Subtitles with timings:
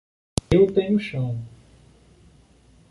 [0.49, 1.45] Eu tenho chão